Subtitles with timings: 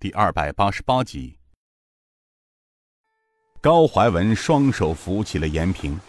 [0.00, 1.36] 第二百八十八集。
[3.60, 6.00] 高怀文双手扶起了严平。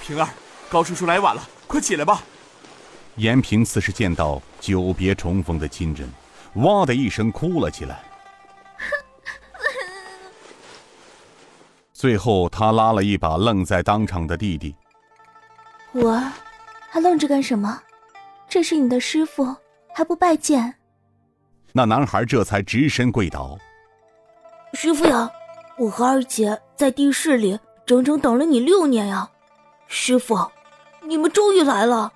[0.00, 0.26] 平儿，
[0.70, 2.22] 高叔叔来晚了，快起来吧。
[3.16, 6.10] 严平似是见到久别重逢的亲人，
[6.54, 8.02] 哇的一声哭了起来。
[11.92, 14.74] 最后，他拉了一把愣在当场的弟弟。
[15.92, 16.32] 五儿，
[16.88, 17.82] 还愣着干什么？
[18.48, 19.54] 这是你的师傅，
[19.94, 20.74] 还不拜见？
[21.76, 23.54] 那男孩这才直身跪倒。
[24.72, 25.30] 师傅呀，
[25.76, 29.28] 我和二姐在地室里整整等了你六年呀！
[29.86, 30.50] 师傅，
[31.06, 32.10] 你们终于来了。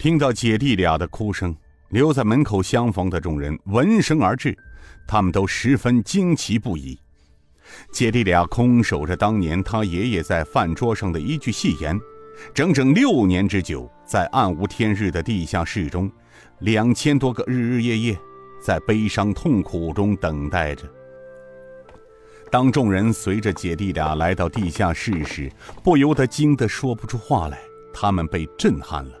[0.00, 1.54] 听到姐弟俩的哭声，
[1.90, 4.58] 留在门口相逢的众人闻声而至，
[5.06, 6.98] 他们都十分惊奇不已。
[7.92, 11.96] 姐弟俩空守着当年他爷爷在饭桌上的一句戏言，
[12.52, 16.10] 整整六年之久，在暗无天日的地下室中，
[16.58, 18.18] 两千多个日日夜夜，
[18.60, 20.84] 在悲伤痛苦中等待着。
[22.50, 25.50] 当众人随着姐弟俩来到地下室时，
[25.82, 27.58] 不由得惊得说不出话来。
[27.92, 29.12] 他们被震撼了，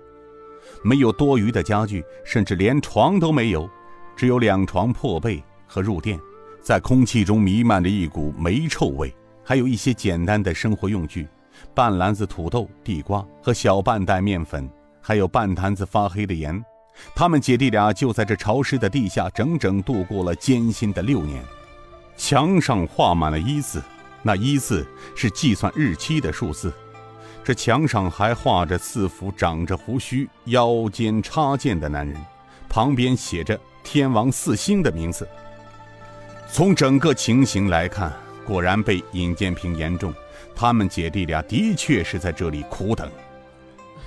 [0.84, 3.68] 没有多余的家具，甚至连床都没有，
[4.14, 6.18] 只有两床破被和褥垫。
[6.60, 9.12] 在空气中弥漫着一股霉臭味，
[9.42, 11.26] 还有一些简单的生活用具，
[11.74, 16.62] 半篮子土豆、地瓜和小半袋面粉，还有半坛子发黑的盐。
[17.14, 21.42] 他们姐弟俩就在这潮湿的地下整整度过了艰辛的六年。
[22.16, 23.82] 墙上画满了一字，
[24.22, 26.72] 那一字是计算日期的数字。
[27.42, 32.16] 这墙上还画着四幅长着胡须、腰间插剑的男人，
[32.68, 35.26] 旁边写着“天王四星”的名字。
[36.52, 38.12] 从整个情形来看，
[38.46, 40.12] 果然被尹建平言中。
[40.54, 43.10] 他们姐弟俩的确是在这里苦等。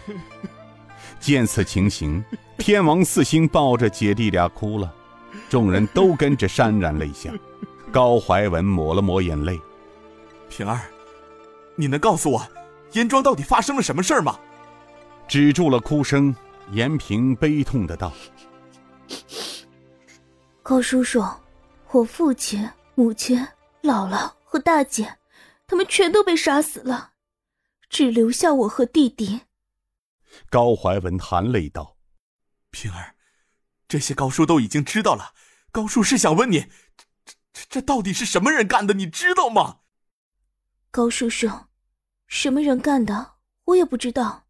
[1.20, 2.24] 见此情形，
[2.58, 4.94] 天王四星抱着姐弟俩哭了，
[5.50, 7.32] 众人都跟着潸然泪下。
[7.92, 9.60] 高怀文抹了抹眼泪
[10.50, 10.82] ：“平儿，
[11.76, 12.48] 你能告诉我，
[12.94, 14.40] 严庄到底发生了什么事儿吗？”
[15.28, 16.36] 止住了哭声，
[16.72, 18.12] 严平悲痛的道
[20.64, 21.24] ：“高叔叔。”
[21.92, 23.38] 我父亲、母亲、
[23.84, 25.18] 姥姥和大姐，
[25.68, 27.12] 他们全都被杀死了，
[27.88, 29.42] 只留下我和弟弟。
[30.50, 31.96] 高怀文含泪道
[32.74, 33.14] ：“平儿，
[33.88, 35.34] 这些高叔都已经知道了。
[35.72, 36.66] 高叔是想问你，
[37.24, 38.96] 这、这、这到底是什么人干的？
[38.96, 39.78] 你知道吗？”
[40.92, 41.50] 高叔叔，
[42.28, 43.36] 什么人干的？
[43.66, 44.44] 我也不知道。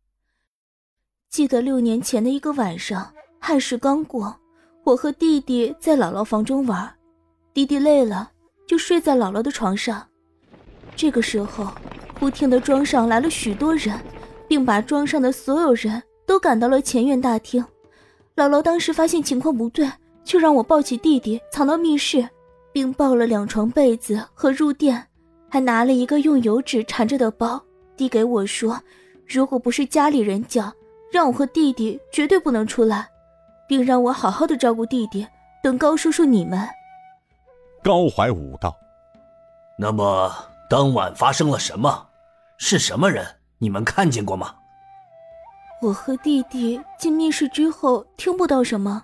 [1.29, 4.39] 记得六年前的一个晚上，亥时刚过，
[4.83, 6.95] 我和弟弟在姥姥房中玩。
[7.53, 8.31] 弟弟累了，
[8.67, 10.09] 就睡在姥姥的床上。
[10.95, 11.73] 这个时候，
[12.19, 13.99] 忽听得庄上来了许多人，
[14.47, 17.65] 并把庄上的所有人都赶到了前院大厅。
[18.35, 19.87] 姥姥当时发现情况不对，
[20.23, 22.27] 就让我抱起弟弟藏到密室，
[22.71, 25.05] 并抱了两床被子和褥垫，
[25.47, 27.63] 还拿了一个用油纸缠着的包，
[27.95, 28.81] 递给我说
[29.27, 30.73] ：“如果不是家里人叫，
[31.11, 33.07] 让我和弟弟绝对不能出来，
[33.67, 35.27] 并让我好好的照顾弟弟，
[35.61, 36.67] 等高叔叔你们。”
[37.83, 38.75] 高怀武道
[39.77, 40.33] ：“那么
[40.67, 42.07] 当晚发生了什么？
[42.57, 43.23] 是什么人？
[43.59, 44.55] 你们看见过吗？”
[45.83, 49.03] 我和弟弟进密室之后听不到什么，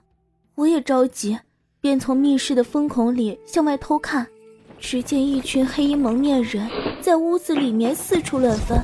[0.55, 1.37] 我也着急，
[1.81, 4.25] 便从密室的风孔里向外偷看，
[4.79, 6.69] 只见一群黑衣蒙面人
[7.01, 8.81] 在屋子里面四处乱翻，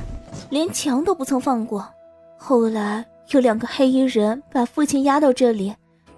[0.50, 1.88] 连墙都不曾放过。
[2.36, 5.74] 后来有两个黑衣人把父亲押到这里，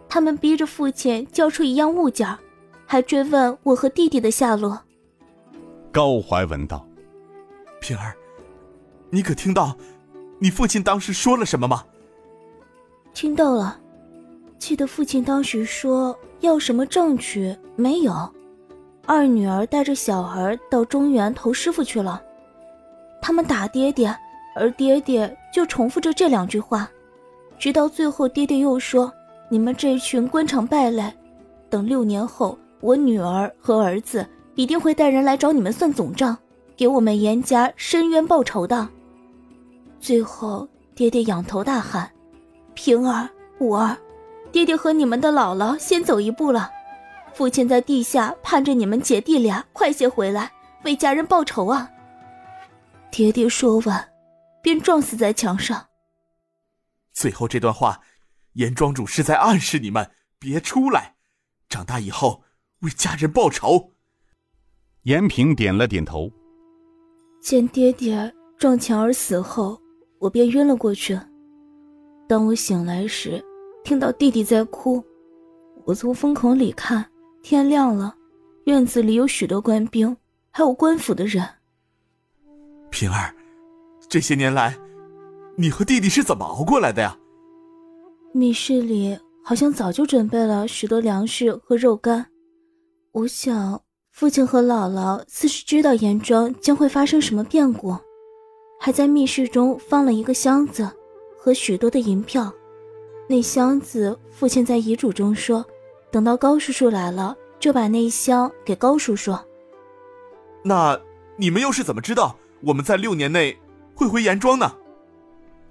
[0.09, 2.27] 他们逼着父亲交出一样物件。
[2.91, 4.81] 还追问我和弟弟的下落。
[5.93, 6.85] 高怀文道
[7.81, 8.17] ：“平儿，
[9.11, 9.77] 你可听到
[10.39, 11.85] 你父亲当时说了什么吗？”
[13.15, 13.79] 听到了，
[14.59, 18.15] 记得父亲当时说要什么证据没有。
[19.07, 22.23] 二女儿带着小儿到中原投师傅去了，
[23.23, 24.15] 他们打爹爹，
[24.55, 26.89] 而爹爹就重复着这两句话，
[27.59, 29.13] 直到最后，爹爹又说
[29.51, 31.13] ：“你们这群官场败类，
[31.71, 34.25] 等六年后。”我女儿和儿子
[34.55, 36.39] 一定会带人来找你们算总账，
[36.77, 38.89] 给我们严家伸冤报仇的。
[40.01, 42.11] 最后，爹爹仰头大喊
[42.75, 43.29] ：“平儿、
[43.61, 43.97] 五儿，
[44.53, 46.71] 爹爹和你们的姥姥先走一步了，
[47.35, 50.53] 父亲在地下盼着你们姐弟俩快些回来，
[50.85, 51.91] 为家人报仇啊！”
[53.11, 54.09] 爹爹说完，
[54.63, 55.87] 便撞死在墙上。
[57.13, 58.01] 最后这段话，
[58.55, 61.17] 严庄主是在暗示你们别出来，
[61.69, 62.45] 长大以后。
[62.83, 63.93] 为家人报仇。
[65.03, 66.31] 严平点了点头。
[67.41, 69.83] 见爹爹撞墙而死后，
[70.19, 71.19] 我便晕了过去。
[72.29, 73.43] 当我醒来时，
[73.85, 75.03] 听到弟弟在哭，
[75.85, 77.05] 我从风孔里看，
[77.43, 78.15] 天亮了，
[78.65, 80.15] 院子里有许多官兵，
[80.51, 81.47] 还有官府的人。
[82.91, 83.35] 平儿，
[84.09, 84.77] 这些年来，
[85.57, 87.17] 你和弟弟是怎么熬过来的呀？
[88.35, 92.27] 密室里好像早就准备了许多粮食和肉干。
[93.13, 93.81] 我想，
[94.13, 97.97] 父亲和姥姥似是知道严庄将会发生什么变故，
[98.79, 100.89] 还在密室中放了一个箱子
[101.37, 102.53] 和许多的银票。
[103.29, 105.65] 那箱子，父亲在遗嘱中说，
[106.11, 109.37] 等到高叔叔来了，就把那一箱给高叔叔。
[110.63, 110.99] 那
[111.37, 113.57] 你们又是怎么知道我们在六年内
[113.95, 114.73] 会回严庄呢？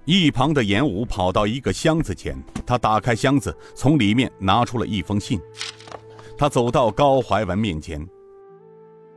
[0.04, 5.40] 一旁的严武跑到一个箱子前，他打开箱子，从里面拿出了一封信。
[6.36, 8.08] 他走到高怀文面前，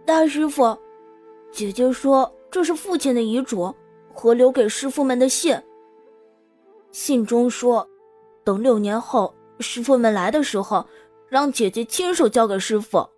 [0.06, 0.76] 大师傅，
[1.52, 3.74] 姐姐说这是父亲的遗嘱
[4.22, 5.60] 和留给师傅们的信。
[6.92, 7.88] 信中说，
[8.44, 10.86] 等六年后师傅们来的时候，
[11.28, 13.10] 让姐姐亲手交给师傅。